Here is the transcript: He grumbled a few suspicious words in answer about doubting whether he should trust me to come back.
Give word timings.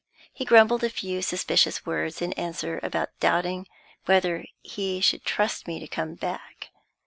He 0.33 0.45
grumbled 0.45 0.83
a 0.83 0.89
few 0.89 1.21
suspicious 1.21 1.85
words 1.85 2.23
in 2.23 2.33
answer 2.33 2.79
about 2.81 3.09
doubting 3.19 3.67
whether 4.05 4.45
he 4.63 4.99
should 4.99 5.23
trust 5.23 5.67
me 5.67 5.79
to 5.79 5.85
come 5.87 6.15
back. 6.15 6.71